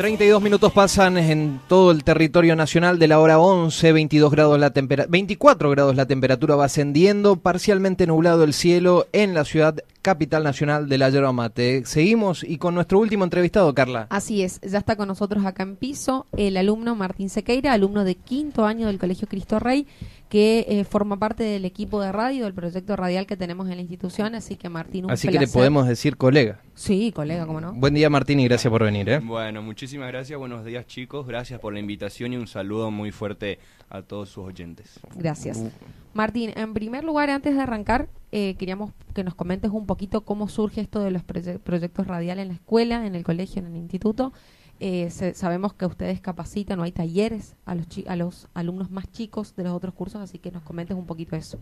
32 0.00 0.40
minutos 0.40 0.72
pasan 0.72 1.18
en 1.18 1.60
todo 1.68 1.90
el 1.90 2.04
territorio 2.04 2.56
nacional 2.56 2.98
de 2.98 3.06
la 3.06 3.20
hora 3.20 3.38
11, 3.38 3.92
22 3.92 4.30
grados 4.30 4.58
la 4.58 4.70
24 4.70 5.68
grados 5.68 5.94
la 5.94 6.06
temperatura 6.06 6.56
va 6.56 6.64
ascendiendo, 6.64 7.36
parcialmente 7.36 8.06
nublado 8.06 8.44
el 8.44 8.54
cielo 8.54 9.08
en 9.12 9.34
la 9.34 9.44
ciudad 9.44 9.76
capital 10.00 10.42
nacional 10.42 10.88
de 10.88 10.96
la 10.96 11.10
yerba 11.10 11.34
mate. 11.34 11.84
Seguimos 11.84 12.44
y 12.44 12.56
con 12.56 12.74
nuestro 12.74 12.98
último 12.98 13.24
entrevistado, 13.24 13.74
Carla. 13.74 14.06
Así 14.08 14.42
es, 14.42 14.58
ya 14.62 14.78
está 14.78 14.96
con 14.96 15.06
nosotros 15.06 15.44
acá 15.44 15.64
en 15.64 15.76
piso 15.76 16.24
el 16.34 16.56
alumno 16.56 16.94
Martín 16.94 17.28
Sequeira, 17.28 17.74
alumno 17.74 18.04
de 18.04 18.14
quinto 18.14 18.64
año 18.64 18.86
del 18.86 18.98
Colegio 18.98 19.28
Cristo 19.28 19.58
Rey, 19.58 19.86
que 20.30 20.64
eh, 20.68 20.84
forma 20.84 21.18
parte 21.18 21.42
del 21.42 21.64
equipo 21.64 22.00
de 22.00 22.12
radio, 22.12 22.44
del 22.44 22.54
proyecto 22.54 22.94
radial 22.94 23.26
que 23.26 23.36
tenemos 23.36 23.68
en 23.68 23.74
la 23.74 23.80
institución, 23.80 24.36
así 24.36 24.54
que 24.54 24.68
Martín, 24.68 25.06
un 25.06 25.10
Así 25.10 25.26
que 25.26 25.40
le 25.40 25.48
podemos 25.48 25.88
decir 25.88 26.16
colega. 26.16 26.60
Sí, 26.76 27.10
colega, 27.10 27.46
cómo 27.46 27.60
no. 27.60 27.72
Buen 27.74 27.94
día 27.94 28.08
Martín 28.08 28.38
y 28.38 28.44
gracias 28.44 28.70
por 28.70 28.84
venir. 28.84 29.08
¿eh? 29.08 29.18
Bueno, 29.18 29.60
muchísimas 29.60 30.06
gracias, 30.06 30.38
buenos 30.38 30.64
días 30.64 30.86
chicos, 30.86 31.26
gracias 31.26 31.58
por 31.58 31.72
la 31.72 31.80
invitación 31.80 32.32
y 32.32 32.36
un 32.36 32.46
saludo 32.46 32.92
muy 32.92 33.10
fuerte 33.10 33.58
a 33.88 34.02
todos 34.02 34.28
sus 34.28 34.44
oyentes. 34.44 35.00
Gracias. 35.16 35.58
Uh. 35.58 35.72
Martín, 36.14 36.52
en 36.54 36.74
primer 36.74 37.02
lugar, 37.02 37.28
antes 37.28 37.56
de 37.56 37.60
arrancar, 37.60 38.08
eh, 38.30 38.54
queríamos 38.56 38.92
que 39.14 39.24
nos 39.24 39.34
comentes 39.34 39.72
un 39.72 39.86
poquito 39.86 40.20
cómo 40.20 40.48
surge 40.48 40.80
esto 40.80 41.00
de 41.00 41.10
los 41.10 41.24
proyectos 41.24 42.06
radiales 42.06 42.42
en 42.42 42.48
la 42.48 42.54
escuela, 42.54 43.04
en 43.04 43.16
el 43.16 43.24
colegio, 43.24 43.62
en 43.62 43.66
el 43.66 43.76
instituto 43.76 44.32
eh, 44.80 45.10
sabemos 45.10 45.74
que 45.74 45.86
ustedes 45.86 46.20
capacitan 46.20 46.80
o 46.80 46.82
hay 46.82 46.92
talleres 46.92 47.54
a 47.66 47.74
los, 47.74 47.86
a 48.06 48.16
los 48.16 48.48
alumnos 48.54 48.90
más 48.90 49.10
chicos 49.12 49.54
de 49.54 49.64
los 49.64 49.72
otros 49.72 49.94
cursos, 49.94 50.20
así 50.20 50.38
que 50.38 50.50
nos 50.50 50.62
comentes 50.62 50.96
un 50.96 51.06
poquito 51.06 51.36
eso. 51.36 51.58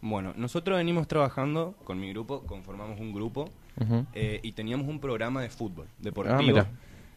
Bueno, 0.00 0.32
nosotros 0.36 0.76
venimos 0.76 1.08
trabajando 1.08 1.74
con 1.84 2.00
mi 2.00 2.10
grupo, 2.10 2.42
conformamos 2.42 3.00
un 3.00 3.12
grupo 3.12 3.50
eh, 4.14 4.40
y 4.42 4.52
teníamos 4.52 4.88
un 4.88 5.00
programa 5.00 5.42
de 5.42 5.50
fútbol 5.50 5.86
deportivo. 5.98 6.60
Ah, 6.60 6.66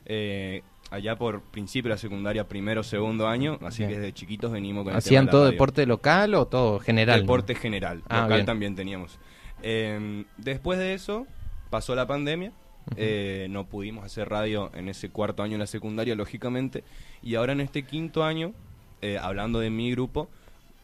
eh, 0.06 0.64
allá 0.92 1.17
por 1.17 1.42
principio 1.42 1.90
de 1.90 1.95
la 1.95 2.00
secundaria, 2.00 2.48
primero, 2.48 2.84
segundo 2.84 3.28
año, 3.28 3.60
así 3.62 3.86
que 3.86 3.95
desde 3.95 4.14
chiquitos 4.14 4.52
venimos 4.52 4.84
con 4.84 4.95
¿Hacían 4.95 5.30
todo 5.30 5.45
deporte 5.45 5.86
local 5.86 6.34
o 6.36 6.48
todo 6.48 6.80
general? 6.80 7.22
Deporte 7.22 7.56
general, 7.56 8.02
ah, 8.10 8.23
local 8.23 8.45
también 8.45 8.76
teníamos. 8.76 9.20
Em, 9.62 10.26
después 10.38 10.80
de 10.80 10.94
eso, 10.94 11.28
pasó 11.70 11.95
la 11.95 12.08
pandemia, 12.08 12.52
eh, 12.95 13.48
no 13.50 13.66
pudimos 13.66 14.04
hacer 14.04 14.30
radio 14.30 14.72
en 14.73 14.90
ese 14.90 15.10
cuarto 15.10 15.44
año 15.44 15.54
en 15.54 15.60
la 15.60 15.67
secundaria, 15.67 16.16
lógicamente. 16.16 16.84
Y 17.22 17.36
ahora 17.36 17.54
en 17.54 17.62
este 17.62 17.84
quinto 17.84 18.23
año, 18.23 18.54
eh, 19.02 19.17
hablando 19.22 19.60
de 19.60 19.70
mi 19.70 19.92
grupo, 19.92 20.30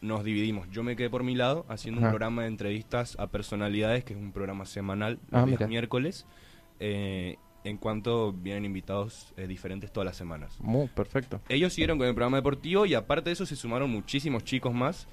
nos 0.00 0.24
dividimos. 0.24 0.68
Yo 0.70 0.82
me 0.82 0.94
quedé 0.96 1.10
por 1.10 1.22
mi 1.24 1.34
lado 1.34 1.64
haciendo 1.68 2.00
un 2.00 2.08
programa 2.08 2.42
de 2.42 2.48
entrevistas 2.48 3.16
a 3.18 3.28
personalidades, 3.28 4.04
que 4.04 4.12
es 4.12 4.18
un 4.18 4.32
programa 4.32 4.66
semanal, 4.66 5.18
ah, 5.32 5.46
los 5.46 5.68
miércoles. 5.68 6.26
Eh, 6.78 7.36
en 7.64 7.78
cuanto 7.78 8.32
vienen 8.32 8.64
invitados 8.64 9.34
diferentes 9.48 9.90
todas 9.90 10.04
las 10.04 10.16
semanas. 10.16 10.56
Muy 10.60 10.86
perfecto. 10.86 11.40
Ellos 11.48 11.72
siguieron 11.72 11.98
con 11.98 12.06
el 12.06 12.14
programa 12.14 12.36
deportivo 12.36 12.86
y 12.86 12.94
aparte 12.94 13.30
de 13.30 13.32
eso 13.32 13.44
se 13.44 13.56
sumaron 13.56 13.90
muchísimos 13.90 14.44
chicos 14.44 14.72
más 14.72 15.08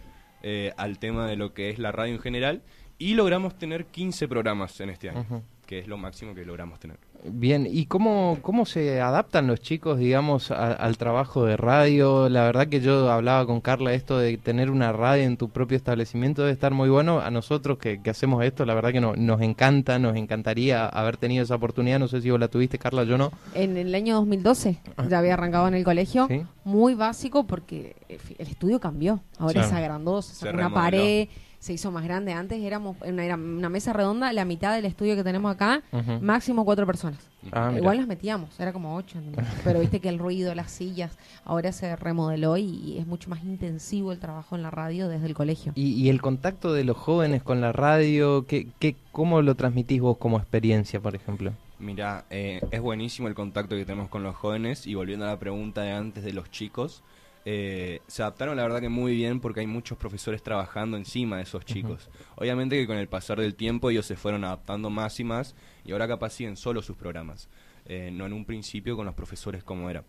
al 0.78 1.00
tema 1.00 1.26
de 1.26 1.36
lo 1.36 1.56
que 1.56 1.72
es 1.72 1.80
la 1.80 1.92
radio 1.92 2.14
en 2.14 2.20
general 2.20 2.62
y 3.00 3.16
logramos 3.16 3.58
tener 3.58 3.88
15 3.88 4.28
programas 4.28 4.80
en 4.82 4.92
este 4.92 5.10
año 5.10 5.44
que 5.66 5.80
es 5.80 5.88
lo 5.88 5.98
máximo 5.98 6.34
que 6.34 6.46
logramos 6.46 6.80
tener. 6.80 6.98
Bien, 7.26 7.66
¿y 7.70 7.86
cómo, 7.86 8.38
cómo 8.42 8.66
se 8.66 9.00
adaptan 9.00 9.48
los 9.48 9.62
chicos, 9.62 9.98
digamos, 9.98 10.52
al 10.52 10.98
trabajo 10.98 11.46
de 11.46 11.56
radio? 11.56 12.28
La 12.28 12.44
verdad 12.44 12.68
que 12.68 12.82
yo 12.82 13.10
hablaba 13.10 13.46
con 13.46 13.62
Carla 13.62 13.94
esto 13.94 14.18
de 14.18 14.38
tener 14.38 14.70
una 14.70 14.92
radio 14.92 15.24
en 15.24 15.38
tu 15.38 15.50
propio 15.50 15.78
establecimiento 15.78 16.42
debe 16.42 16.52
estar 16.52 16.74
muy 16.74 16.90
bueno. 16.90 17.22
A 17.22 17.32
nosotros 17.32 17.78
que, 17.78 18.02
hacemos 18.10 18.44
esto, 18.44 18.66
la 18.66 18.74
verdad 18.74 18.92
que 18.92 19.00
no, 19.00 19.16
nos 19.16 19.42
encanta, 19.42 20.00
nos 20.00 20.18
encantaría 20.18 20.86
haber 20.86 21.16
tenido 21.16 21.44
esa 21.44 21.56
oportunidad. 21.56 21.98
No 21.98 22.10
sé 22.10 22.22
si 22.22 22.30
vos 22.30 22.40
la 22.40 22.50
tuviste, 22.50 22.78
Carla, 22.78 23.06
yo 23.06 23.18
no. 23.18 23.32
En 23.54 23.78
el 23.78 23.96
año 23.96 24.16
2012 24.16 24.80
ya 25.10 25.20
había 25.20 25.36
arrancado 25.36 25.70
en 25.70 25.76
el 25.76 25.86
colegio, 25.86 26.28
muy 26.66 26.94
básico 26.94 27.48
porque 27.48 27.96
el 28.10 28.48
estudio 28.48 28.82
cambió. 28.82 29.22
Ahora 29.38 29.66
es 29.66 29.72
agrandó, 29.72 30.22
se 30.22 30.50
una 30.50 30.74
pared 30.74 31.30
se 31.64 31.72
hizo 31.72 31.92
más 31.92 32.04
grande. 32.04 32.34
Antes 32.34 32.62
éramos 32.62 32.98
una, 33.06 33.36
una 33.36 33.70
mesa 33.70 33.94
redonda, 33.94 34.34
la 34.34 34.44
mitad 34.44 34.76
del 34.76 34.84
estudio 34.84 35.16
que 35.16 35.24
tenemos 35.24 35.50
acá, 35.50 35.82
máximo 36.20 36.66
cuatro 36.66 36.86
personas. 36.86 37.20
Ah, 37.54 37.72
Igual 37.74 38.00
nos 38.00 38.08
metíamos, 38.08 38.60
era 38.60 38.74
como 38.74 38.98
ocho. 38.98 39.18
Pero 39.64 39.80
viste 39.80 40.02
que 40.02 40.10
el 40.10 40.20
ruido, 40.20 40.54
las 40.56 40.72
sillas, 40.72 41.18
ahora 41.46 41.72
se 41.72 41.96
remodeló 41.96 42.58
y, 42.58 42.98
es 42.98 43.08
mucho 43.08 43.30
más 43.30 43.46
intensivo 43.46 44.12
el 44.12 44.20
trabajo 44.20 44.58
en 44.58 44.62
la 44.62 44.72
radio 44.72 45.08
desde 45.08 45.26
el 45.26 45.36
colegio. 45.36 45.72
¿Y, 45.76 46.10
el 46.10 46.22
contacto 46.22 46.74
de 46.74 46.84
los 46.84 46.98
jóvenes 46.98 47.44
con 47.44 47.62
la 47.62 47.72
radio, 47.72 48.46
¿qué, 48.46 48.68
qué, 48.80 48.98
cómo 49.14 49.42
lo 49.42 49.56
transmitís 49.56 50.02
vos 50.02 50.18
como 50.18 50.40
experiencia, 50.40 51.00
por 51.00 51.16
ejemplo? 51.16 51.54
Mira, 51.80 52.26
eh, 52.30 52.60
es 52.72 52.82
buenísimo 52.82 53.30
el 53.30 53.36
contacto 53.36 53.78
que 53.78 53.86
tenemos 53.86 54.10
con 54.10 54.22
los 54.22 54.36
jóvenes 54.36 54.86
y 54.86 54.96
volviendo 54.96 55.26
a 55.26 55.30
la 55.30 55.40
pregunta 55.40 55.82
de 55.82 55.94
antes 55.94 56.26
de 56.26 56.34
los 56.34 56.52
chicos, 56.52 57.04
eh, 57.46 58.00
se 58.08 58.22
adaptaron 58.22 58.56
la 58.56 58.64
verdad 58.64 58.80
que 58.80 58.90
muy 58.90 59.16
bien 59.16 59.40
porque 59.40 59.60
hay 59.60 59.68
muchos 59.68 59.98
profesores 59.98 60.42
trabajando 60.42 60.96
encima 60.96 61.38
de 61.38 61.44
esos 61.44 61.66
chicos. 61.66 62.10
Obviamente 62.36 62.78
que 62.78 62.88
con 62.88 62.98
el 62.98 63.08
pasar 63.08 63.40
del 63.40 63.56
tiempo 63.56 63.90
ellos 63.90 64.06
se 64.06 64.16
fueron 64.16 64.44
adaptando 64.46 64.90
más 64.90 65.20
y 65.20 65.24
más 65.24 65.56
y 65.84 65.92
ahora 65.92 66.08
capaz 66.08 66.32
siguen 66.32 66.56
solo 66.56 66.82
sus 66.82 66.96
programas, 66.96 67.50
eh, 67.86 68.10
no 68.14 68.26
en 68.26 68.34
un 68.34 68.46
principio 68.46 68.96
con 68.96 69.06
los 69.06 69.16
profesores 69.16 69.64
como 69.64 69.90
era. 69.90 70.06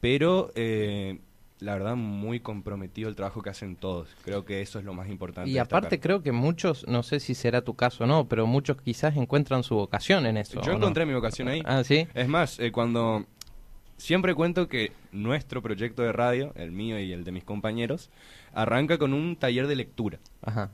Pero 0.00 0.50
eh, 0.56 1.20
la 1.60 1.74
verdad 1.74 1.94
muy 1.94 2.40
comprometido 2.40 3.08
el 3.08 3.14
trabajo 3.14 3.40
que 3.40 3.50
hacen 3.50 3.76
todos. 3.76 4.08
Creo 4.24 4.44
que 4.44 4.60
eso 4.60 4.80
es 4.80 4.84
lo 4.84 4.94
más 4.94 5.08
importante. 5.08 5.50
Y 5.50 5.58
aparte 5.58 6.00
creo 6.00 6.22
que 6.22 6.32
muchos, 6.32 6.86
no 6.88 7.04
sé 7.04 7.20
si 7.20 7.34
será 7.34 7.62
tu 7.62 7.74
caso 7.74 8.04
o 8.04 8.06
no, 8.08 8.28
pero 8.28 8.48
muchos 8.48 8.80
quizás 8.82 9.16
encuentran 9.16 9.62
su 9.62 9.76
vocación 9.76 10.26
en 10.26 10.36
eso. 10.36 10.60
Yo 10.60 10.72
encontré 10.72 11.06
mi 11.06 11.14
vocación 11.14 11.48
ahí. 11.48 11.62
Ah, 11.64 11.84
sí. 11.84 12.08
Es 12.14 12.28
más, 12.28 12.58
cuando 12.72 13.26
siempre 13.96 14.34
cuento 14.34 14.68
que 14.68 14.92
nuestro 15.12 15.62
proyecto 15.62 16.02
de 16.02 16.12
radio, 16.12 16.52
el 16.56 16.72
mío 16.72 16.98
y 16.98 17.12
el 17.12 17.24
de 17.24 17.32
mis 17.32 17.44
compañeros, 17.44 18.10
arranca 18.52 18.98
con 18.98 19.12
un 19.12 19.36
taller 19.36 19.66
de 19.66 19.76
lectura. 19.76 20.18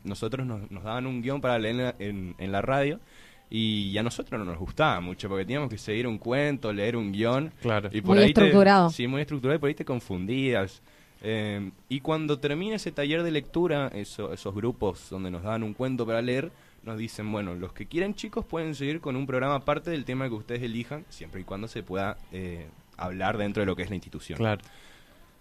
Nosotros 0.05 0.47
nos, 0.47 0.69
daban 0.83 1.07
un 1.07 1.23
guion 1.23 1.41
para 1.41 1.59
leer 1.59 1.95
en, 1.99 2.35
la 2.53 2.63
radio 2.63 3.01
y 3.49 3.97
a 3.99 4.03
nosotros 4.03 4.39
no 4.39 4.45
nos 4.45 4.59
gustaba 4.59 5.01
mucho 5.01 5.29
porque 5.29 5.45
teníamos 5.45 5.71
que 5.71 5.79
seguir 5.79 6.07
un 6.07 6.19
cuento, 6.19 6.73
leer 6.73 6.97
un 6.97 7.13
guion. 7.13 7.53
Claro. 7.61 7.89
Y 7.93 8.01
por 8.01 8.17
muy 8.17 8.27
estructurado. 8.27 8.91
sí, 8.91 9.07
muy 9.07 9.23
estructurado 9.23 9.57
y 9.57 9.61
por 9.61 9.69
ahí 9.69 9.75
te 9.75 9.85
confundías. 9.85 10.83
Eh, 11.23 11.71
y 11.89 12.01
cuando 12.01 12.39
termina 12.39 12.77
ese 12.77 12.93
taller 12.93 13.23
de 13.23 13.31
lectura, 13.31 13.89
esos 13.89 14.55
grupos 14.55 15.09
donde 15.11 15.31
nos 15.31 15.43
daban 15.43 15.63
un 15.63 15.75
cuento 15.75 16.07
para 16.07 16.23
leer, 16.23 16.51
nos 16.83 16.99
dicen, 16.99 17.31
bueno, 17.31 17.55
los 17.55 17.73
que 17.73 17.87
quieran 17.87 18.15
chicos 18.15 18.45
pueden 18.45 18.75
seguir 18.75 19.01
con 19.01 19.17
un 19.17 19.27
programa 19.27 19.57
aparte 19.57 19.91
del 19.91 20.05
tema 20.05 20.29
que 20.29 20.35
ustedes 20.35 20.63
elijan, 20.63 21.05
siempre 21.11 21.43
y 21.43 21.45
cuando 21.45 21.69
se 21.69 21.83
pueda 21.83 22.17
eh, 22.33 22.69
hablar 23.05 23.39
dentro 23.39 23.63
de 23.63 23.67
lo 23.67 23.77
que 23.77 23.83
es 23.83 23.91
la 23.91 23.97
institución. 23.97 24.39
Claro. 24.39 24.63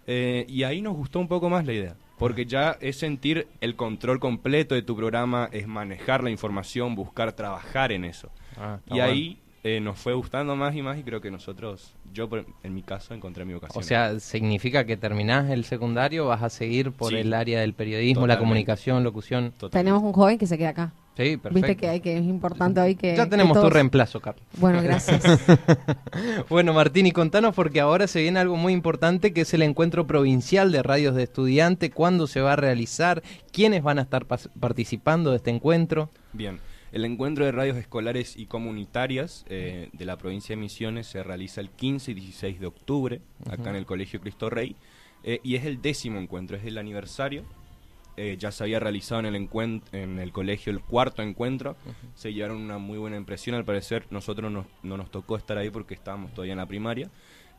Eh, 0.06 0.44
y 0.48 0.64
ahí 0.64 0.82
nos 0.82 0.96
gustó 0.96 1.20
un 1.20 1.28
poco 1.28 1.48
más 1.48 1.64
la 1.66 1.72
idea, 1.72 1.94
porque 2.18 2.46
ya 2.46 2.76
es 2.80 2.96
sentir 2.96 3.46
el 3.60 3.76
control 3.76 4.18
completo 4.18 4.74
de 4.74 4.82
tu 4.82 4.96
programa, 4.96 5.48
es 5.52 5.68
manejar 5.68 6.24
la 6.24 6.30
información, 6.30 6.94
buscar 6.94 7.32
trabajar 7.32 7.92
en 7.92 8.04
eso. 8.04 8.30
Ah, 8.56 8.78
y 8.86 9.00
ahí 9.00 9.38
eh, 9.62 9.78
nos 9.78 9.98
fue 9.98 10.14
gustando 10.14 10.56
más 10.56 10.74
y 10.74 10.82
más 10.82 10.98
y 10.98 11.02
creo 11.02 11.20
que 11.20 11.30
nosotros, 11.30 11.94
yo 12.14 12.28
en 12.62 12.74
mi 12.74 12.82
caso, 12.82 13.12
encontré 13.14 13.44
mi 13.44 13.52
vocación. 13.52 13.82
O 13.82 13.86
sea, 13.86 14.18
¿significa 14.18 14.84
que 14.84 14.96
terminás 14.96 15.50
el 15.50 15.64
secundario, 15.64 16.26
vas 16.26 16.42
a 16.42 16.48
seguir 16.48 16.92
por 16.92 17.14
el 17.14 17.34
área 17.34 17.60
del 17.60 17.74
periodismo, 17.74 18.26
la 18.26 18.38
comunicación, 18.38 19.04
locución? 19.04 19.52
Tenemos 19.70 20.02
un 20.02 20.12
joven 20.12 20.38
que 20.38 20.46
se 20.46 20.56
queda 20.56 20.70
acá. 20.70 20.92
Sí, 21.16 21.36
perfecto. 21.36 21.54
Viste 21.54 21.76
que, 21.76 21.88
hay, 21.88 22.00
que 22.00 22.16
es 22.16 22.24
importante 22.24 22.80
hoy 22.80 22.94
que... 22.94 23.16
Ya 23.16 23.28
tenemos 23.28 23.60
tu 23.60 23.68
reemplazo, 23.68 24.20
Carlos. 24.20 24.44
Bueno, 24.56 24.82
gracias. 24.82 25.22
bueno, 26.48 26.72
Martín, 26.72 27.06
y 27.06 27.12
contanos 27.12 27.54
porque 27.54 27.80
ahora 27.80 28.06
se 28.06 28.22
viene 28.22 28.38
algo 28.38 28.56
muy 28.56 28.72
importante 28.72 29.32
que 29.32 29.42
es 29.42 29.52
el 29.52 29.62
encuentro 29.62 30.06
provincial 30.06 30.72
de 30.72 30.82
radios 30.82 31.14
de 31.14 31.24
estudiante. 31.24 31.90
¿Cuándo 31.90 32.26
se 32.26 32.40
va 32.40 32.54
a 32.54 32.56
realizar? 32.56 33.22
¿Quiénes 33.52 33.82
van 33.82 33.98
a 33.98 34.02
estar 34.02 34.26
participando 34.26 35.30
de 35.30 35.36
este 35.36 35.50
encuentro? 35.50 36.10
Bien. 36.32 36.58
El 36.92 37.04
encuentro 37.04 37.44
de 37.44 37.52
radios 37.52 37.76
escolares 37.76 38.36
y 38.36 38.46
comunitarias 38.46 39.44
eh, 39.48 39.90
de 39.92 40.04
la 40.04 40.16
provincia 40.16 40.56
de 40.56 40.60
Misiones 40.60 41.06
se 41.06 41.22
realiza 41.22 41.60
el 41.60 41.70
15 41.70 42.10
y 42.10 42.14
16 42.14 42.60
de 42.60 42.66
octubre, 42.66 43.20
acá 43.48 43.70
en 43.70 43.76
el 43.76 43.86
Colegio 43.86 44.20
Cristo 44.20 44.50
Rey, 44.50 44.74
eh, 45.22 45.38
y 45.44 45.54
es 45.54 45.64
el 45.66 45.80
décimo 45.80 46.18
encuentro, 46.18 46.56
es 46.56 46.64
el 46.64 46.78
aniversario. 46.78 47.44
Eh, 48.16 48.36
ya 48.38 48.52
se 48.52 48.64
había 48.64 48.80
realizado 48.80 49.20
en 49.20 49.34
el, 49.34 49.48
en 49.92 50.18
el 50.18 50.32
colegio 50.32 50.72
el 50.72 50.80
cuarto 50.80 51.22
encuentro, 51.22 51.76
se 52.14 52.32
llevaron 52.32 52.58
una 52.58 52.78
muy 52.78 52.98
buena 52.98 53.16
impresión, 53.16 53.56
al 53.56 53.64
parecer 53.64 54.06
nosotros 54.10 54.52
no, 54.52 54.66
no 54.82 54.96
nos 54.96 55.10
tocó 55.10 55.36
estar 55.36 55.56
ahí 55.56 55.70
porque 55.70 55.94
estábamos 55.94 56.32
todavía 56.32 56.52
en 56.52 56.58
la 56.58 56.66
primaria, 56.66 57.10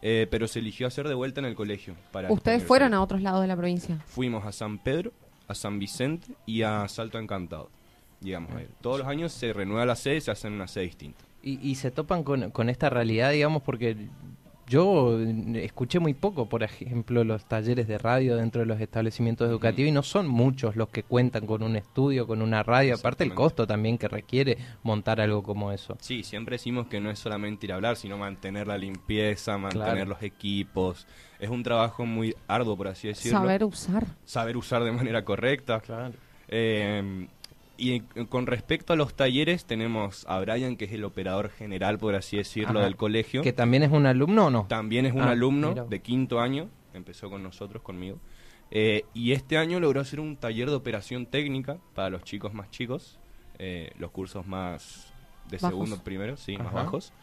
pero 0.02 0.48
se 0.48 0.60
eligió 0.60 0.88
hacer 0.88 1.08
de 1.08 1.16
vuelta 1.16 1.40
en 1.40 1.46
el 1.46 1.56
colegio. 1.56 1.96
Para 2.12 2.32
¿Ustedes 2.32 2.64
fueron 2.64 2.94
a 2.94 3.02
otros 3.02 3.22
lados 3.22 3.42
de 3.42 3.48
la 3.48 3.56
provincia? 3.56 4.00
Fuimos 4.06 4.46
a 4.46 4.52
San 4.52 4.78
Pedro, 4.78 5.12
a 5.48 5.56
San 5.56 5.80
Vicente 5.80 6.34
y 6.46 6.62
a 6.62 6.88
Salto 6.88 7.18
Encantado 7.18 7.70
digamos. 8.22 8.52
Todos 8.80 9.00
los 9.00 9.08
años 9.08 9.34
se 9.34 9.52
renueva 9.52 9.86
la 9.86 9.96
sede 9.96 10.18
y 10.18 10.22
se 10.22 10.32
hacen 10.32 10.54
una 10.54 10.68
sede 10.68 10.86
distinta. 10.86 11.20
Y, 11.44 11.74
se 11.74 11.90
topan 11.90 12.24
con, 12.24 12.70
esta 12.70 12.92
realidad, 12.92 13.32
digamos, 13.32 13.64
porque 13.64 13.98
yo 14.72 15.20
escuché 15.56 16.00
muy 16.00 16.14
poco, 16.14 16.48
por 16.48 16.64
ejemplo, 16.64 17.26
los 17.26 17.44
talleres 17.44 17.90
de 17.90 17.98
radio 17.98 18.38
dentro 18.38 18.62
de 18.62 18.68
los 18.68 18.80
establecimientos 18.80 19.50
educativos 19.50 19.90
y 19.90 19.92
no 19.92 20.02
son 20.02 20.30
muchos 20.30 20.78
los 20.78 20.88
que 20.88 21.04
cuentan 21.04 21.46
con 21.46 21.62
un 21.62 21.76
estudio, 21.76 22.26
con 22.26 22.42
una 22.42 22.64
radio, 22.64 22.96
aparte 22.96 23.26
el 23.26 23.34
costo 23.34 23.68
también 23.68 23.98
que 23.98 24.08
requiere 24.08 24.58
montar 24.84 25.20
algo 25.20 25.44
como 25.44 25.74
eso. 25.74 25.98
Sí, 26.00 26.24
siempre 26.24 26.56
decimos 26.56 26.88
que 26.88 27.02
no 27.02 27.12
es 27.12 27.20
solamente 27.20 27.66
ir 27.66 27.74
a 27.74 27.76
hablar, 27.76 27.98
sino 27.98 28.18
mantener 28.18 28.66
la 28.66 28.78
limpieza, 28.78 29.58
mantener 29.58 30.08
los 30.08 30.24
equipos. 30.24 31.06
Es 31.38 31.50
un 31.50 31.64
trabajo 31.64 32.06
muy 32.06 32.34
arduo, 32.48 32.78
por 32.78 32.88
así 32.88 33.10
decirlo. 33.10 33.40
Saber 33.40 33.66
usar. 33.66 34.06
Saber 34.24 34.56
usar 34.56 34.86
de 34.86 34.94
manera 34.94 35.26
correcta. 35.26 35.82
Claro. 35.82 36.14
Eh, 36.48 37.28
y 37.78 38.02
con 38.02 38.46
respecto 38.48 38.94
a 38.94 38.96
los 38.96 39.16
talleres, 39.16 39.66
tenemos 39.66 40.26
a 40.28 40.40
Brian, 40.40 40.78
que 40.78 40.86
es 40.86 40.92
el 40.92 41.04
operador 41.04 41.50
general, 41.50 41.98
por 41.98 42.16
así 42.16 42.38
decirlo, 42.38 42.82
del 42.82 42.96
colegio. 42.96 43.42
¿Que 43.42 43.54
también 43.54 43.84
es 43.84 43.92
un 43.92 44.06
alumno 44.06 44.48
o 44.48 44.50
no? 44.50 44.66
También 44.68 45.06
es 45.06 45.14
un 45.14 45.22
ah, 45.22 45.32
alumno 45.32 45.74
de 45.74 46.00
quinto 46.02 46.40
año, 46.40 46.70
empezó 46.94 47.30
con 47.30 47.42
nosotros, 47.42 47.82
conmigo. 47.82 48.20
Eh, 48.70 49.06
y 49.14 49.34
este 49.34 49.58
año 49.58 49.80
logró 49.80 50.00
hacer 50.00 50.20
un 50.20 50.38
taller 50.38 50.70
de 50.70 50.76
operación 50.76 51.26
técnica 51.26 51.78
para 51.94 52.10
los 52.10 52.24
chicos 52.24 52.54
más 52.54 52.70
chicos, 52.72 53.20
eh, 53.60 53.92
los 53.98 54.12
cursos 54.12 54.48
más 54.48 55.12
de 55.50 55.60
segundo, 55.60 56.02
primero, 56.04 56.38
sí, 56.38 56.58
más 56.58 56.74
bajos. 56.74 57.14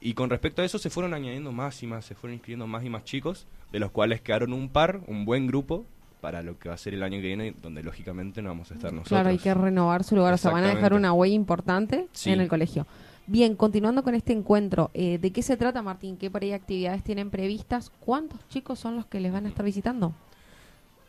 Y 0.00 0.14
con 0.14 0.30
respecto 0.30 0.62
a 0.62 0.64
eso 0.64 0.78
se 0.78 0.90
fueron 0.90 1.14
añadiendo 1.14 1.52
más 1.52 1.82
y 1.82 1.86
más, 1.86 2.04
se 2.04 2.14
fueron 2.14 2.34
inscribiendo 2.34 2.66
más 2.66 2.84
y 2.84 2.90
más 2.90 3.04
chicos, 3.04 3.46
de 3.70 3.78
los 3.78 3.90
cuales 3.90 4.20
quedaron 4.20 4.52
un 4.52 4.68
par, 4.68 5.00
un 5.06 5.24
buen 5.24 5.46
grupo, 5.46 5.86
para 6.22 6.40
lo 6.40 6.56
que 6.56 6.68
va 6.68 6.76
a 6.76 6.78
ser 6.78 6.94
el 6.94 7.02
año 7.02 7.16
que 7.16 7.26
viene, 7.26 7.52
donde 7.60 7.82
lógicamente 7.82 8.40
no 8.42 8.50
vamos 8.50 8.70
a 8.70 8.74
estar 8.74 8.92
nosotros. 8.92 9.08
Claro, 9.08 9.30
hay 9.30 9.38
que 9.38 9.52
renovar 9.52 10.04
su 10.04 10.14
lugar, 10.14 10.32
o 10.32 10.38
sea, 10.38 10.52
van 10.52 10.62
a 10.62 10.68
dejar 10.68 10.94
una 10.94 11.12
huella 11.12 11.34
importante 11.34 12.06
en 12.24 12.40
el 12.40 12.46
colegio. 12.46 12.86
Bien, 13.26 13.56
continuando 13.56 14.04
con 14.04 14.14
este 14.14 14.32
encuentro, 14.32 14.92
eh, 14.94 15.18
¿de 15.18 15.32
qué 15.32 15.42
se 15.42 15.56
trata, 15.56 15.82
Martín? 15.82 16.16
¿Qué 16.16 16.30
por 16.30 16.42
ahí 16.42 16.52
actividades 16.52 17.02
tienen 17.02 17.30
previstas? 17.30 17.90
¿Cuántos 17.90 18.38
chicos 18.48 18.78
son 18.78 18.94
los 18.94 19.06
que 19.06 19.18
les 19.18 19.32
van 19.32 19.46
a 19.46 19.48
estar 19.48 19.64
visitando? 19.64 20.14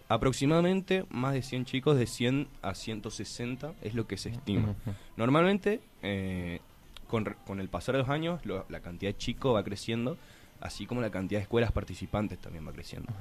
Aproximadamente 0.09 1.05
más 1.11 1.33
de 1.33 1.43
100 1.43 1.65
chicos, 1.65 1.95
de 1.95 2.07
100 2.07 2.47
a 2.63 2.73
160 2.73 3.73
es 3.83 3.93
lo 3.93 4.07
que 4.07 4.17
se 4.17 4.29
estima. 4.29 4.73
Normalmente, 5.15 5.79
eh, 6.01 6.59
con, 7.07 7.23
con, 7.45 7.59
el 7.59 7.69
pasar 7.69 7.93
de 7.93 7.99
los 7.99 8.09
años, 8.09 8.41
la 8.45 8.79
cantidad 8.79 9.11
de 9.11 9.17
chicos 9.17 9.53
va 9.53 9.63
creciendo, 9.63 10.17
así 10.59 10.87
como 10.87 11.01
la 11.01 11.11
cantidad 11.11 11.39
de 11.39 11.43
escuelas 11.43 11.71
participantes 11.71 12.39
también 12.39 12.67
va 12.67 12.71
creciendo. 12.71 13.13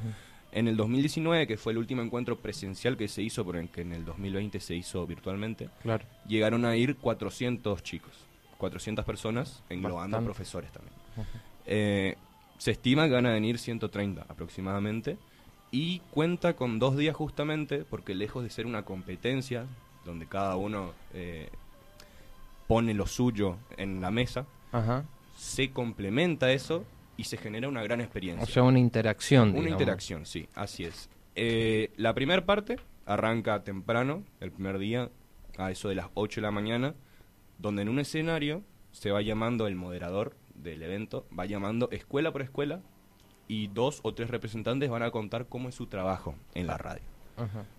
En 0.52 0.68
el 0.68 0.76
2019, 0.76 1.46
que 1.46 1.56
fue 1.56 1.72
el 1.72 1.78
último 1.78 2.02
encuentro 2.02 2.36
presencial 2.36 2.96
que 2.96 3.08
se 3.08 3.22
hizo, 3.22 3.44
porque 3.44 3.80
en 3.80 3.92
el 3.92 4.04
2020 4.04 4.60
se 4.60 4.74
hizo 4.74 5.06
virtualmente, 5.06 5.70
llegaron 6.28 6.64
a 6.66 6.76
ir 6.76 6.96
400 6.96 7.82
chicos, 7.82 8.12
400 8.58 9.04
personas, 9.04 9.62
englobando 9.70 10.22
profesores 10.22 10.70
también. 10.70 10.94
Eh, 11.66 12.16
se 12.58 12.72
estima 12.72 13.06
que 13.06 13.14
van 13.14 13.26
a 13.26 13.32
venir 13.32 13.58
130 13.58 14.26
aproximadamente 14.28 15.16
y 15.70 16.00
cuenta 16.10 16.54
con 16.54 16.78
dos 16.78 16.96
días 16.96 17.16
justamente 17.16 17.84
porque 17.84 18.14
lejos 18.14 18.44
de 18.44 18.50
ser 18.50 18.66
una 18.66 18.84
competencia 18.84 19.66
donde 20.04 20.26
cada 20.26 20.56
uno 20.56 20.92
eh, 21.14 21.48
pone 22.68 22.94
lo 22.94 23.06
suyo 23.06 23.56
en 23.76 24.00
la 24.00 24.10
mesa, 24.10 24.46
se 25.36 25.70
complementa 25.70 26.52
eso 26.52 26.84
y 27.22 27.24
se 27.24 27.36
genera 27.36 27.68
una 27.68 27.84
gran 27.84 28.00
experiencia. 28.00 28.42
O 28.42 28.46
sea, 28.48 28.64
una 28.64 28.80
interacción. 28.80 29.56
Una 29.56 29.70
interacción, 29.70 30.26
sí, 30.26 30.48
así 30.56 30.82
es. 30.82 31.08
Eh, 31.36 31.92
la 31.96 32.14
primera 32.14 32.44
parte 32.44 32.80
arranca 33.06 33.62
temprano, 33.62 34.24
el 34.40 34.50
primer 34.50 34.78
día, 34.78 35.08
a 35.56 35.70
eso 35.70 35.88
de 35.88 35.94
las 35.94 36.08
8 36.14 36.40
de 36.40 36.42
la 36.42 36.50
mañana, 36.50 36.94
donde 37.58 37.82
en 37.82 37.88
un 37.90 38.00
escenario 38.00 38.64
se 38.90 39.12
va 39.12 39.22
llamando 39.22 39.68
el 39.68 39.76
moderador 39.76 40.34
del 40.56 40.82
evento, 40.82 41.24
va 41.38 41.46
llamando 41.46 41.88
escuela 41.92 42.32
por 42.32 42.42
escuela 42.42 42.80
y 43.46 43.68
dos 43.68 44.00
o 44.02 44.14
tres 44.14 44.28
representantes 44.28 44.90
van 44.90 45.04
a 45.04 45.12
contar 45.12 45.46
cómo 45.46 45.68
es 45.68 45.76
su 45.76 45.86
trabajo 45.86 46.34
en 46.54 46.66
la 46.66 46.76
radio. 46.76 47.02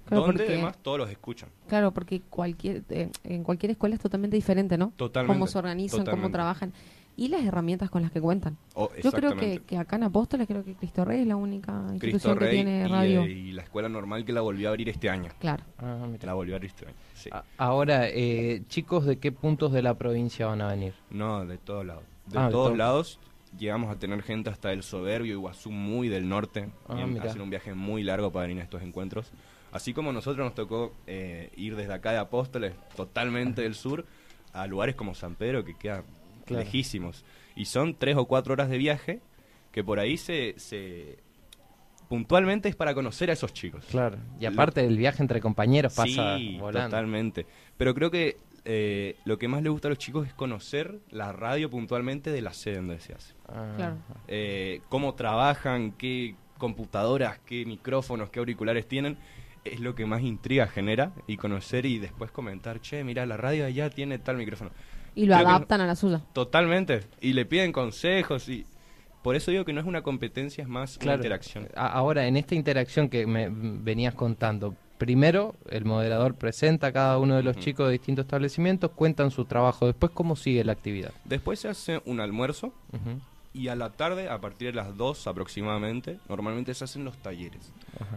donde 0.10 0.46
además 0.48 0.78
todos 0.82 1.00
los 1.00 1.10
escuchan. 1.10 1.50
Claro, 1.68 1.94
porque 1.94 2.22
cualquier 2.22 2.84
eh, 2.90 3.10
en 3.26 3.44
cualquier 3.44 3.72
escuela 3.72 3.96
es 3.96 4.02
totalmente 4.02 4.38
diferente, 4.38 4.78
¿no? 4.78 4.94
Totalmente. 4.96 5.34
Cómo 5.34 5.48
se 5.48 5.58
organizan, 5.58 6.06
cómo 6.06 6.32
trabajan 6.32 6.72
y 7.16 7.28
las 7.28 7.44
herramientas 7.44 7.90
con 7.90 8.02
las 8.02 8.12
que 8.12 8.20
cuentan. 8.20 8.58
Oh, 8.74 8.90
Yo 9.02 9.12
creo 9.12 9.36
que, 9.36 9.60
que, 9.60 9.78
acá 9.78 9.98
en 9.98 10.04
Apóstoles, 10.04 10.48
creo 10.48 10.64
que 10.64 10.74
Cristo 10.74 11.06
Rey 11.06 11.22
es 11.22 11.28
la 11.28 11.36
única 11.36 11.86
institución 11.92 12.38
que 12.38 12.48
tiene 12.48 12.88
radio. 12.88 13.26
Y, 13.26 13.52
la 13.52 13.62
escuela 13.62 13.90
normal 13.90 14.26
que 14.26 14.34
la 14.34 14.42
volvió 14.42 14.70
a 14.70 14.72
abrir 14.72 14.90
este 14.90 15.10
año. 15.10 15.32
Claro. 15.40 15.64
Ah, 15.78 16.08
la 16.22 16.34
volvió 16.34 16.56
a 16.56 16.58
abrir 16.58 16.72
este 16.72 16.88
año. 16.88 16.96
Sí. 17.14 17.30
Ahora, 17.58 18.08
eh, 18.08 18.64
chicos, 18.68 19.06
¿de 19.06 19.18
qué 19.18 19.32
puntos 19.32 19.72
de 19.72 19.82
la 19.82 19.94
provincia 19.96 20.48
van 20.48 20.62
a 20.62 20.68
venir? 20.70 20.94
No, 21.10 21.46
de 21.46 21.58
todos 21.58 21.86
lados. 21.86 22.04
De 22.26 22.40
ah, 22.40 22.50
todos 22.50 22.76
lados 22.76 23.20
llegamos 23.58 23.92
a 23.92 24.00
tener 24.00 24.22
gente 24.24 24.50
hasta 24.50 24.72
el 24.72 24.84
Soberbio, 24.84 25.34
Iguazú, 25.34 25.72
muy 25.72 26.10
del 26.10 26.28
norte. 26.28 26.70
Ah, 26.88 27.06
hacen 27.22 27.42
un 27.42 27.50
viaje 27.50 27.74
muy 27.74 28.04
largo 28.04 28.32
para 28.32 28.48
venir 28.48 28.62
a 28.62 28.64
estos 28.64 28.82
encuentros. 28.82 29.32
Así 29.72 29.94
como 29.94 30.12
nosotros 30.12 30.46
nos 30.46 30.54
tocó 30.54 30.94
eh, 31.08 31.52
ir 31.56 31.76
desde 31.76 31.94
acá 31.94 32.12
de 32.12 32.20
Apóstoles, 32.20 32.74
totalmente 32.96 33.64
del 33.64 33.76
sur, 33.76 34.06
a 34.54 34.68
lugares 34.68 34.96
como 34.96 35.16
San 35.16 35.36
Pedro, 35.36 35.66
que 35.66 35.76
queda 35.76 36.04
lejísimos. 36.48 37.26
Y 37.56 37.66
son 37.66 37.96
tres 37.96 38.16
o 38.18 38.26
cuatro 38.26 38.54
horas 38.54 38.70
de 38.70 38.78
viaje 38.78 39.22
que 39.72 39.84
por 39.84 40.00
ahí 40.00 40.18
se, 40.18 40.54
se 40.58 41.18
puntualmente 42.08 42.70
es 42.70 42.76
para 42.76 42.94
conocer 42.94 43.30
a 43.30 43.34
esos 43.34 43.54
chicos. 43.54 43.86
Claro, 43.90 44.18
y 44.40 44.46
aparte 44.46 44.82
del 44.84 44.98
viaje 44.98 45.22
entre 45.22 45.42
compañeros 45.42 45.94
pasa 45.94 46.38
sí, 46.38 46.60
totalmente. 46.60 47.46
Pero 47.78 47.94
creo 47.96 48.12
que 48.12 48.38
eh, 48.66 49.18
lo 49.26 49.38
que 49.38 49.48
más 49.48 49.62
le 49.64 49.70
gusta 49.70 49.88
a 49.88 49.90
los 49.90 49.98
chicos 49.98 50.28
es 50.28 50.34
conocer 50.34 51.00
la 51.10 51.34
radio 51.34 51.70
puntualmente 51.70 52.32
de 52.32 52.42
la 52.42 52.54
sede 52.54 52.76
donde 52.78 53.00
se 53.00 53.14
hace. 53.14 53.34
Ah. 53.48 53.74
Claro. 53.76 53.98
Eh, 54.28 54.82
cómo 54.90 55.16
trabajan, 55.16 55.92
qué 55.94 56.36
computadoras, 56.58 57.40
qué 57.40 57.66
micrófonos, 57.66 58.30
qué 58.30 58.40
auriculares 58.40 58.88
tienen. 58.88 59.18
Es 59.66 59.80
lo 59.80 59.96
que 59.96 60.06
más 60.06 60.22
intriga 60.22 60.68
genera 60.68 61.14
y 61.26 61.38
conocer 61.38 61.86
y 61.86 61.98
después 61.98 62.32
comentar, 62.32 62.80
che, 62.80 63.04
mira, 63.04 63.26
la 63.26 63.38
radio 63.38 63.66
allá 63.66 63.90
tiene 63.90 64.20
tal 64.20 64.38
micrófono. 64.38 64.72
Y 65.16 65.26
lo 65.26 65.36
adaptan 65.36 65.82
a 65.82 65.88
la 65.88 65.96
suya. 65.96 66.22
Totalmente. 66.34 67.02
Y 67.22 67.34
le 67.34 67.46
piden 67.46 67.72
consejos 67.72 68.50
y... 68.50 68.66
Por 69.22 69.38
eso 69.38 69.52
digo 69.52 69.64
que 69.64 69.72
no 69.72 69.80
es 69.80 69.88
una 69.88 70.02
competencia, 70.02 70.62
es 70.64 70.68
más 70.68 71.00
una 71.02 71.16
interacción. 71.16 71.70
Ahora, 71.76 72.28
en 72.28 72.36
esta 72.36 72.56
interacción 72.56 73.08
que 73.08 73.26
me 73.26 73.48
venías 73.50 74.14
contando, 74.14 74.76
primero 74.98 75.56
el 75.70 75.86
moderador 75.86 76.36
presenta 76.36 76.88
a 76.88 76.92
cada 76.92 77.18
uno 77.20 77.38
de 77.38 77.44
los 77.44 77.56
chicos 77.56 77.88
de 77.88 77.94
distintos 77.94 78.26
establecimientos, 78.26 78.92
cuentan 78.92 79.32
su 79.32 79.46
trabajo, 79.46 79.86
después 79.86 80.12
cómo 80.14 80.36
sigue 80.36 80.64
la 80.66 80.74
actividad. 80.74 81.14
Después 81.24 81.60
se 81.60 81.70
hace 81.70 82.02
un 82.06 82.20
almuerzo 82.20 82.74
y 83.54 83.68
a 83.68 83.76
la 83.76 83.92
tarde, 83.92 84.30
a 84.30 84.42
partir 84.42 84.70
de 84.70 84.74
las 84.74 84.98
2 84.98 85.28
aproximadamente, 85.28 86.20
normalmente 86.28 86.74
se 86.74 86.84
hacen 86.84 87.06
los 87.06 87.18
talleres. 87.18 87.72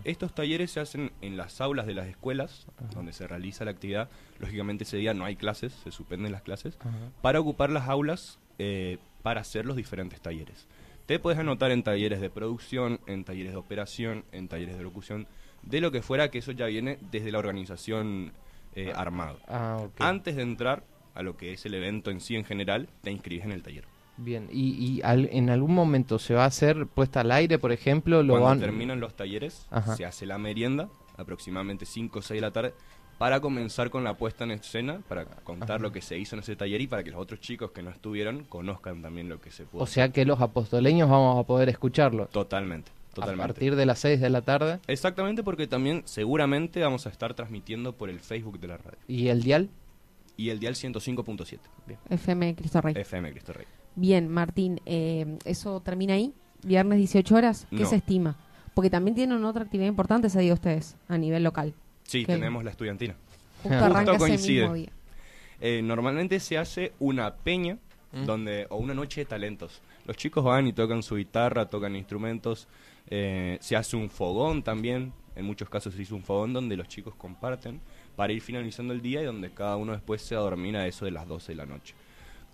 Estos 0.05 0.35
talleres 0.35 0.71
se 0.71 0.81
hacen 0.81 1.13
en 1.21 1.37
las 1.37 1.61
aulas 1.61 1.87
de 1.87 1.95
las 1.95 2.07
escuelas, 2.07 2.67
donde 2.95 3.13
se 3.13 3.27
realiza 3.27 3.65
la 3.65 3.73
actividad. 3.73 4.09
Lógicamente 4.39 4.85
ese 4.85 4.97
día 4.97 5.13
no 5.13 5.27
hay 5.27 5.37
clases, 5.37 5.75
se 5.85 5.91
suspenden 5.91 6.33
las 6.33 6.43
clases, 6.43 6.79
para 7.21 7.39
ocupar 7.39 7.71
las 7.71 7.89
aulas 7.89 8.39
eh, 8.59 8.99
para 9.23 9.43
hacer 9.43 9.67
los 9.67 9.77
diferentes 9.77 10.21
talleres. 10.21 10.67
Te 11.05 11.19
puedes 11.19 11.39
anotar 11.39 11.71
en 11.71 11.83
talleres 11.83 12.21
de 12.21 12.31
producción, 12.31 13.01
en 13.07 13.25
talleres 13.25 13.53
de 13.53 13.59
operación, 13.59 14.25
en 14.33 14.49
talleres 14.49 14.77
de 14.77 14.83
locución, 14.83 15.29
de 15.63 15.81
lo 15.81 15.93
que 15.93 16.03
fuera, 16.03 16.31
que 16.31 16.39
eso 16.39 16.53
ya 16.53 16.67
viene 16.67 16.99
desde 17.13 17.31
la 17.31 17.39
organización 17.39 18.33
eh, 18.75 18.93
ah. 18.95 19.01
armada. 19.01 19.37
Ah, 19.47 19.87
Antes 19.99 20.37
de 20.37 20.43
entrar 20.43 20.85
a 21.15 21.23
lo 21.23 21.37
que 21.37 21.53
es 21.53 21.65
el 21.67 21.75
evento 21.75 22.11
en 22.11 22.21
sí 22.21 22.37
en 22.37 22.45
general, 22.45 22.89
te 23.03 23.11
inscribes 23.11 23.45
en 23.45 23.53
el 23.53 23.63
taller. 23.63 23.85
Bien, 24.19 24.49
¿y, 24.51 25.01
y 25.01 25.03
en 25.05 25.51
algún 25.51 25.75
momento 25.75 26.19
se 26.19 26.35
va 26.35 26.45
a 26.45 26.47
hacer 26.47 26.87
puesta 26.87 27.21
al 27.21 27.31
aire, 27.33 27.59
por 27.59 27.73
ejemplo? 27.73 28.23
Lo 28.23 28.39
Cuando 28.39 28.65
terminan 28.65 28.99
los 29.01 29.15
talleres, 29.15 29.67
se 29.97 30.05
hace 30.05 30.27
la 30.27 30.39
merienda, 30.39 30.89
aproximadamente 31.17 31.85
5 31.85 32.19
o 32.19 32.23
6 32.23 32.39
de 32.39 32.41
la 32.41 32.51
tarde, 32.51 32.75
para 33.19 33.41
comenzar 33.41 33.91
con 33.91 34.05
la 34.05 34.15
puesta 34.15 34.45
en 34.45 34.53
escena, 34.53 35.01
para 35.09 35.25
contar 35.25 35.81
lo 35.81 35.93
que 35.93 36.03
se 36.03 36.19
hizo 36.19 36.37
en 36.37 36.41
ese 36.41 36.57
taller 36.57 36.81
y 36.81 36.87
para 36.87 37.03
que 37.03 37.11
los 37.11 37.21
otros 37.21 37.41
chicos 37.41 37.71
que 37.71 37.83
no 37.83 37.91
estuvieron 37.91 38.45
conozcan 38.45 39.03
también 39.03 39.29
lo 39.29 39.41
que 39.41 39.51
se 39.51 39.65
pudo. 39.65 39.83
O 39.83 39.87
sea 39.87 40.11
que 40.11 40.25
los 40.25 40.41
apostoleños 40.41 41.09
vamos 41.09 41.39
a 41.39 41.47
poder 41.47 41.69
escucharlo. 41.69 42.27
Totalmente. 42.27 42.93
Totalmente. 43.15 43.43
A 43.43 43.47
partir 43.47 43.77
de 43.77 43.87
las 43.87 43.99
6 44.01 44.21
de 44.21 44.29
la 44.29 44.43
tarde. 44.43 44.79
Exactamente, 44.87 45.43
porque 45.43 45.67
también 45.67 46.03
seguramente 46.05 46.81
vamos 46.81 47.07
a 47.07 47.09
estar 47.09 47.33
transmitiendo 47.33 47.95
por 47.95 48.11
el 48.11 48.21
Facebook 48.21 48.61
de 48.61 48.69
la 48.69 48.77
radio. 48.77 48.99
¿Y 49.09 49.29
el 49.29 49.43
dial? 49.43 49.71
Y 50.37 50.51
el 50.51 50.61
dial 50.61 50.75
105.7. 50.75 51.59
FM 52.11 52.55
Cristo 52.57 52.81
Rey. 52.83 52.95
FM 52.95 53.31
Cristo 53.31 53.55
Rey. 53.55 53.65
Bien, 53.97 54.29
Martín, 54.29 54.81
eh, 54.85 55.39
¿eso 55.45 55.81
termina 55.81 56.15
ahí? 56.15 56.33
¿Viernes 56.63 56.99
18 56.99 57.35
horas? 57.35 57.67
¿Qué 57.71 57.87
se 57.87 57.97
estima? 57.97 58.37
Porque 58.75 58.91
también 58.91 59.15
tienen 59.15 59.43
otra 59.45 59.63
actividad 59.63 59.89
importante, 59.89 60.29
se 60.29 60.39
digo 60.41 60.55
ustedes, 60.55 60.97
a 61.09 61.17
nivel 61.17 61.43
local. 61.43 61.75
Sí, 62.05 62.25
tenemos 62.27 62.63
la 62.63 62.71
estudiantina. 62.71 63.17
Justo 63.63 63.85
arranca 63.85 64.13
ese 64.17 64.53
mismo 64.53 64.75
día. 64.75 64.91
Eh, 65.61 65.81
normalmente 65.83 66.39
se 66.41 66.59
hace 66.59 66.93
una 67.01 67.35
peña 67.35 67.79
¿Mm? 68.13 68.25
donde 68.25 68.67
o 68.69 68.77
una 68.77 68.93
noche 68.93 69.23
de 69.23 69.25
talentos. 69.25 69.81
Los 70.05 70.17
chicos 70.17 70.45
van 70.45 70.67
y 70.67 70.75
tocan 70.75 71.03
su 71.03 71.17
guitarra, 71.17 71.71
tocan 71.71 71.97
instrumentos. 71.97 72.69
Eh, 73.09 73.57
se 73.61 73.77
hace 73.77 73.97
un 73.97 74.11
fogón 74.11 74.63
también. 74.63 75.13
En 75.35 75.45
muchos 75.47 75.69
casos 75.69 75.95
se 75.95 76.03
hizo 76.03 76.15
un 76.15 76.23
fogón 76.23 76.53
donde 76.53 76.77
los 76.77 76.89
chicos 76.89 77.15
comparten 77.15 77.81
para 78.15 78.33
ir 78.33 78.41
finalizando 78.41 78.93
el 78.93 79.01
día 79.01 79.23
y 79.23 79.25
donde 79.25 79.51
cada 79.51 79.77
uno 79.77 79.93
después 79.93 80.23
se 80.23 80.35
adormina 80.35 80.81
a 80.81 80.87
eso 80.87 81.05
de 81.05 81.11
las 81.11 81.27
12 81.27 81.53
de 81.53 81.57
la 81.57 81.67
noche. 81.67 81.95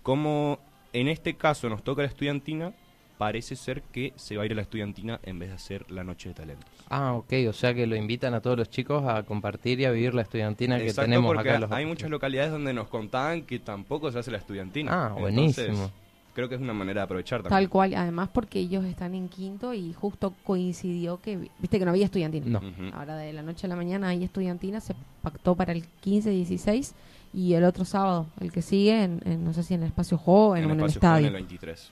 Como 0.01 0.59
en 0.93 1.07
este 1.07 1.35
caso 1.35 1.67
nos 1.69 1.83
toca 1.83 2.03
la 2.03 2.07
estudiantina, 2.07 2.73
parece 3.17 3.55
ser 3.55 3.81
que 3.83 4.13
se 4.15 4.37
va 4.37 4.43
a 4.43 4.45
ir 4.45 4.51
a 4.53 4.55
la 4.55 4.61
estudiantina 4.61 5.19
en 5.23 5.39
vez 5.39 5.49
de 5.49 5.55
hacer 5.55 5.91
la 5.91 6.03
noche 6.03 6.29
de 6.29 6.35
talentos. 6.35 6.69
Ah, 6.89 7.13
ok, 7.13 7.33
o 7.49 7.53
sea 7.53 7.73
que 7.73 7.87
lo 7.87 7.95
invitan 7.95 8.33
a 8.33 8.41
todos 8.41 8.57
los 8.57 8.69
chicos 8.69 9.03
a 9.07 9.23
compartir 9.23 9.79
y 9.79 9.85
a 9.85 9.91
vivir 9.91 10.13
la 10.13 10.23
estudiantina 10.23 10.77
que 10.77 10.93
tenemos 10.93 11.37
acá. 11.37 11.59
Los 11.59 11.71
hay 11.71 11.85
muchas 11.85 12.09
localidades 12.09 12.51
donde 12.51 12.73
nos 12.73 12.87
contaban 12.87 13.43
que 13.43 13.59
tampoco 13.59 14.11
se 14.11 14.19
hace 14.19 14.31
la 14.31 14.37
estudiantina. 14.37 15.07
Ah, 15.07 15.13
buenísimo. 15.13 15.91
creo 16.33 16.49
que 16.49 16.55
es 16.55 16.61
una 16.61 16.73
manera 16.73 17.01
de 17.01 17.05
aprovechar 17.05 17.43
también. 17.43 17.57
Tal 17.57 17.69
cual, 17.69 17.93
además 17.93 18.29
porque 18.33 18.59
ellos 18.59 18.83
están 18.85 19.15
en 19.15 19.29
quinto 19.29 19.73
y 19.73 19.93
justo 19.93 20.33
coincidió 20.43 21.21
que, 21.21 21.49
viste 21.59 21.79
que 21.79 21.85
no 21.85 21.91
había 21.91 22.05
estudiantina. 22.05 22.59
No. 22.59 22.61
Ahora 22.93 23.15
de 23.15 23.31
la 23.33 23.41
noche 23.41 23.67
a 23.67 23.69
la 23.69 23.75
mañana 23.75 24.09
hay 24.09 24.23
estudiantina, 24.23 24.81
se 24.81 24.95
pactó 25.21 25.55
para 25.55 25.71
el 25.71 25.85
15-16 26.03 26.93
y 27.33 27.53
el 27.53 27.63
otro 27.63 27.83
sábado, 27.83 28.27
el 28.39 28.51
que 28.51 28.61
sigue, 28.61 29.03
en, 29.03 29.43
no 29.43 29.53
sé 29.53 29.63
si 29.63 29.73
en 29.73 29.81
el 29.81 29.87
espacio 29.87 30.17
joven 30.17 30.65
o 30.65 30.71
en 30.71 30.79
el 30.79 30.85
estadio. 30.85 31.27
En 31.27 31.35
el 31.35 31.41
23. 31.41 31.89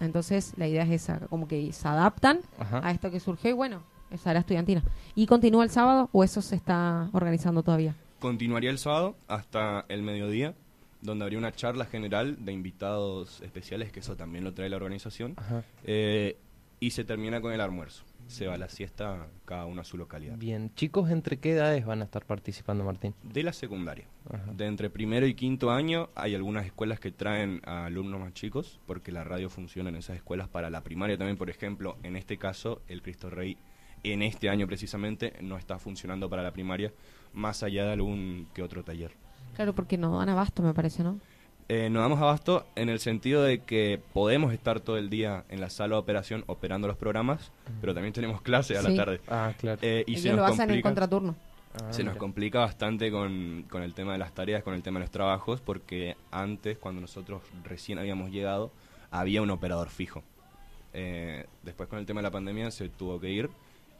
Entonces 0.00 0.54
la 0.56 0.66
idea 0.66 0.84
es 0.84 0.90
esa, 0.90 1.20
como 1.28 1.46
que 1.48 1.72
se 1.72 1.88
adaptan 1.88 2.40
a 2.58 2.90
esto 2.90 3.10
que 3.10 3.20
surgió 3.20 3.50
y 3.50 3.54
bueno, 3.54 3.82
esa 4.10 4.30
era 4.30 4.40
estudiantina. 4.40 4.82
¿Y 5.14 5.26
continúa 5.26 5.64
el 5.64 5.70
sábado 5.70 6.08
o 6.12 6.24
eso 6.24 6.40
se 6.40 6.56
está 6.56 7.10
organizando 7.12 7.62
todavía? 7.62 7.94
Continuaría 8.20 8.70
el 8.70 8.78
sábado 8.78 9.16
hasta 9.28 9.84
el 9.88 10.02
mediodía, 10.02 10.54
donde 11.02 11.24
habría 11.24 11.38
una 11.38 11.52
charla 11.52 11.84
general 11.84 12.44
de 12.44 12.52
invitados 12.52 13.40
especiales, 13.42 13.92
que 13.92 14.00
eso 14.00 14.16
también 14.16 14.44
lo 14.44 14.54
trae 14.54 14.68
la 14.68 14.76
organización, 14.76 15.36
eh, 15.84 16.38
y 16.80 16.90
se 16.90 17.04
termina 17.04 17.40
con 17.40 17.52
el 17.52 17.60
almuerzo 17.60 18.04
se 18.28 18.46
va 18.46 18.54
a 18.54 18.58
la 18.58 18.68
siesta 18.68 19.26
cada 19.44 19.64
uno 19.64 19.80
a 19.80 19.84
su 19.84 19.96
localidad. 19.96 20.36
Bien, 20.36 20.72
chicos, 20.74 21.10
¿entre 21.10 21.38
qué 21.38 21.52
edades 21.52 21.84
van 21.84 22.02
a 22.02 22.04
estar 22.04 22.24
participando, 22.24 22.84
Martín? 22.84 23.14
De 23.22 23.42
la 23.42 23.52
secundaria. 23.52 24.06
De 24.54 24.66
entre 24.66 24.90
primero 24.90 25.26
y 25.26 25.34
quinto 25.34 25.70
año 25.70 26.10
hay 26.14 26.34
algunas 26.34 26.66
escuelas 26.66 27.00
que 27.00 27.10
traen 27.10 27.62
a 27.64 27.86
alumnos 27.86 28.20
más 28.20 28.34
chicos, 28.34 28.80
porque 28.86 29.10
la 29.10 29.24
radio 29.24 29.48
funciona 29.48 29.88
en 29.88 29.96
esas 29.96 30.16
escuelas 30.16 30.48
para 30.48 30.70
la 30.70 30.82
primaria 30.82 31.16
también, 31.16 31.38
por 31.38 31.50
ejemplo, 31.50 31.96
en 32.02 32.16
este 32.16 32.36
caso, 32.36 32.82
el 32.88 33.02
Cristo 33.02 33.30
Rey, 33.30 33.56
en 34.04 34.22
este 34.22 34.50
año 34.50 34.66
precisamente, 34.66 35.32
no 35.40 35.56
está 35.56 35.78
funcionando 35.78 36.28
para 36.28 36.42
la 36.42 36.52
primaria, 36.52 36.92
más 37.32 37.62
allá 37.62 37.86
de 37.86 37.92
algún 37.92 38.48
que 38.54 38.62
otro 38.62 38.84
taller. 38.84 39.12
Claro, 39.56 39.74
porque 39.74 39.96
no 39.96 40.18
dan 40.18 40.28
abasto, 40.28 40.62
me 40.62 40.74
parece, 40.74 41.02
¿no? 41.02 41.18
Eh, 41.70 41.90
nos 41.90 42.02
damos 42.02 42.18
abasto 42.20 42.66
en 42.76 42.88
el 42.88 42.98
sentido 42.98 43.42
de 43.42 43.58
que 43.58 44.00
podemos 44.14 44.54
estar 44.54 44.80
todo 44.80 44.96
el 44.96 45.10
día 45.10 45.44
en 45.50 45.60
la 45.60 45.68
sala 45.68 45.96
de 45.96 46.00
operación 46.00 46.42
operando 46.46 46.88
los 46.88 46.96
programas, 46.96 47.52
pero 47.82 47.92
también 47.92 48.14
tenemos 48.14 48.40
clase 48.40 48.78
a 48.78 48.82
la 48.82 48.94
tarde. 48.94 49.20
Ah, 49.28 49.52
claro. 49.58 49.78
Eh, 49.82 50.02
y 50.06 50.16
se 50.16 50.30
nos 50.30 50.38
lo 50.38 50.44
hacen 50.46 50.70
en 50.70 50.80
contraturno. 50.80 51.36
Ah, 51.74 51.92
se 51.92 52.02
nos 52.02 52.16
complica 52.16 52.60
bastante 52.60 53.10
con, 53.10 53.66
con, 53.68 53.82
el 53.82 53.92
tema 53.92 54.12
de 54.12 54.18
las 54.18 54.32
tareas, 54.32 54.62
con 54.62 54.72
el 54.72 54.82
tema 54.82 54.98
de 54.98 55.04
los 55.04 55.10
trabajos, 55.10 55.60
porque 55.60 56.16
antes, 56.30 56.78
cuando 56.78 57.02
nosotros 57.02 57.42
recién 57.64 57.98
habíamos 57.98 58.30
llegado, 58.30 58.72
había 59.10 59.42
un 59.42 59.50
operador 59.50 59.90
fijo. 59.90 60.22
Eh, 60.94 61.46
después 61.62 61.86
con 61.88 61.98
el 61.98 62.06
tema 62.06 62.20
de 62.20 62.24
la 62.24 62.30
pandemia 62.30 62.70
se 62.70 62.88
tuvo 62.88 63.20
que 63.20 63.30
ir 63.30 63.50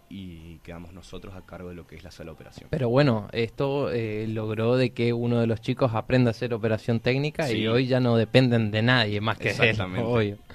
y 0.09 0.59
quedamos 0.59 0.93
nosotros 0.93 1.35
a 1.35 1.45
cargo 1.45 1.69
de 1.71 1.75
lo 1.75 1.87
que 1.87 1.97
es 1.97 2.05
la 2.05 2.11
sala 2.11 2.31
de 2.31 2.35
operación. 2.35 2.69
Pero 2.71 2.89
bueno, 2.89 3.29
esto 3.33 3.91
eh, 3.91 4.27
logró 4.29 4.77
de 4.77 4.91
que 4.91 5.13
uno 5.13 5.41
de 5.41 5.47
los 5.47 5.61
chicos 5.61 5.93
aprenda 5.95 6.31
a 6.31 6.33
hacer 6.33 6.55
operación 6.55 7.01
técnica 7.01 7.51
y 7.51 7.67
hoy 7.67 7.87
ya 7.87 8.01
no 8.01 8.17
dependen 8.17 8.71
de 8.71 8.83
nadie 8.83 9.21
más 9.21 9.39
que 9.39 9.51
él. 9.51 10.39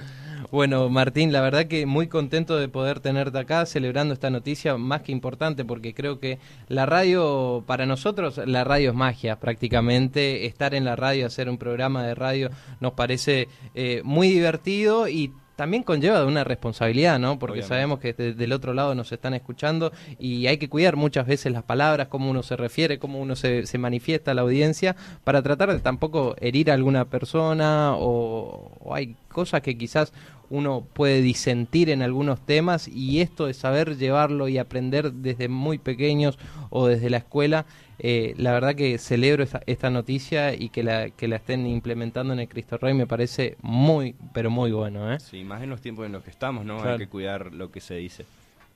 Bueno, 0.53 0.87
Martín, 0.87 1.31
la 1.31 1.41
verdad 1.41 1.65
que 1.65 1.87
muy 1.87 2.07
contento 2.07 2.57
de 2.59 2.67
poder 2.67 2.99
tenerte 2.99 3.39
acá 3.39 3.65
celebrando 3.65 4.13
esta 4.13 4.29
noticia 4.29 4.77
más 4.77 5.01
que 5.01 5.11
importante 5.11 5.65
porque 5.65 5.95
creo 5.95 6.19
que 6.19 6.37
la 6.67 6.85
radio, 6.85 7.63
para 7.65 7.87
nosotros, 7.87 8.39
la 8.45 8.63
radio 8.63 8.91
es 8.91 8.95
magia 8.95 9.39
prácticamente. 9.39 10.45
Estar 10.45 10.75
en 10.75 10.85
la 10.85 10.95
radio, 10.95 11.25
hacer 11.25 11.49
un 11.49 11.57
programa 11.57 12.05
de 12.05 12.13
radio 12.13 12.51
nos 12.81 12.93
parece 12.93 13.47
eh, 13.73 14.01
muy 14.03 14.29
divertido 14.29 15.07
y 15.07 15.33
también 15.55 15.83
conlleva 15.83 16.25
una 16.25 16.43
responsabilidad, 16.43 17.19
¿no? 17.19 17.39
Porque 17.39 17.61
sabemos 17.61 17.99
que 17.99 18.13
del 18.13 18.51
otro 18.53 18.73
lado 18.73 18.95
nos 18.95 19.11
están 19.11 19.33
escuchando 19.33 19.91
y 20.19 20.47
hay 20.47 20.57
que 20.57 20.69
cuidar 20.69 20.95
muchas 20.95 21.27
veces 21.27 21.51
las 21.51 21.63
palabras, 21.63 22.07
cómo 22.07 22.29
uno 22.29 22.43
se 22.43 22.55
refiere, 22.55 22.99
cómo 22.99 23.19
uno 23.19 23.35
se, 23.35 23.65
se 23.65 23.77
manifiesta 23.77 24.31
a 24.31 24.33
la 24.33 24.41
audiencia, 24.41 24.95
para 25.23 25.41
tratar 25.41 25.71
de 25.71 25.79
tampoco 25.79 26.35
herir 26.39 26.71
a 26.71 26.73
alguna 26.73 27.05
persona 27.05 27.95
o, 27.95 28.71
o 28.79 28.95
hay 28.95 29.15
cosas 29.33 29.61
que 29.61 29.77
quizás 29.77 30.13
uno 30.49 30.85
puede 30.93 31.21
disentir 31.21 31.89
en 31.89 32.01
algunos 32.01 32.39
temas 32.39 32.87
y 32.87 33.21
esto 33.21 33.47
de 33.47 33.53
saber 33.53 33.97
llevarlo 33.97 34.47
y 34.47 34.59
aprender 34.59 35.11
desde 35.11 35.47
muy 35.47 35.79
pequeños 35.79 36.37
o 36.69 36.87
desde 36.87 37.09
la 37.09 37.17
escuela, 37.17 37.65
eh, 37.97 38.35
la 38.37 38.51
verdad 38.51 38.75
que 38.75 38.97
celebro 38.97 39.45
esta, 39.65 39.89
noticia 39.89 40.53
y 40.53 40.69
que 40.69 40.83
la, 40.83 41.09
que 41.09 41.27
la 41.27 41.37
estén 41.37 41.65
implementando 41.65 42.33
en 42.33 42.39
el 42.39 42.47
Cristo 42.47 42.77
Rey 42.77 42.93
me 42.93 43.07
parece 43.07 43.57
muy, 43.61 44.15
pero 44.33 44.51
muy 44.51 44.71
bueno. 44.71 45.11
¿eh? 45.11 45.19
Sí, 45.19 45.43
más 45.43 45.63
en 45.63 45.69
los 45.71 45.81
tiempos 45.81 46.05
en 46.05 46.11
los 46.11 46.23
que 46.23 46.29
estamos, 46.29 46.65
¿no? 46.65 46.83
Hay 46.83 46.99
que 46.99 47.07
cuidar 47.07 47.51
lo 47.51 47.71
que 47.71 47.81
se 47.81 47.95
dice. 47.95 48.25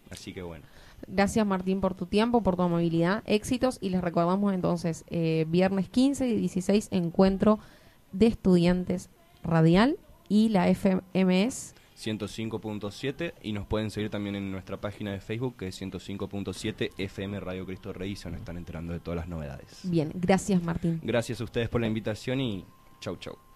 Así 0.10 0.34
que 0.34 0.42
bueno. 0.42 0.66
Gracias 1.06 1.46
Martín 1.46 1.80
por 1.80 1.94
tu 1.94 2.08
tiempo, 2.08 2.42
por 2.42 2.56
tu 2.56 2.64
amabilidad, 2.64 3.22
éxitos 3.28 3.78
y 3.82 3.90
les 3.90 4.02
recordamos 4.02 4.52
entonces 4.54 5.06
eh, 5.10 5.46
viernes 5.48 5.90
15 5.90 6.28
y 6.28 6.38
16 6.38 6.90
encuentro 6.92 7.60
de 8.14 8.28
estudiantes 8.28 9.10
radial 9.44 9.98
y 10.30 10.50
la 10.50 10.74
FMS 10.74 11.76
105.7 11.98 13.34
y 13.42 13.54
nos 13.54 13.66
pueden 13.66 13.90
seguir 13.90 14.10
también 14.10 14.36
en 14.36 14.52
nuestra 14.52 14.80
página 14.80 15.12
de 15.12 15.20
Facebook 15.20 15.58
que 15.58 15.68
es 15.68 15.82
105.7 15.82 16.92
FM 16.98 17.40
Radio 17.40 17.66
Cristo 17.66 17.92
Rey 17.92 18.16
se 18.16 18.30
nos 18.30 18.40
están 18.40 18.58
enterando 18.58 18.94
de 18.94 19.00
todas 19.00 19.18
las 19.18 19.28
novedades. 19.28 19.80
Bien, 19.84 20.12
gracias 20.14 20.62
Martín. 20.62 21.00
Gracias 21.04 21.42
a 21.42 21.44
ustedes 21.44 21.70
por 21.70 21.82
la 21.82 21.88
invitación 21.88 22.40
y 22.40 22.66
chau 23.00 23.18
chau. 23.18 23.47